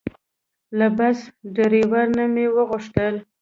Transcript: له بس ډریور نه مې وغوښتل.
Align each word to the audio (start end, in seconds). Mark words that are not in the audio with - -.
له 0.77 0.87
بس 0.97 1.17
ډریور 1.55 2.05
نه 2.17 2.25
مې 2.33 2.45
وغوښتل. 2.55 3.15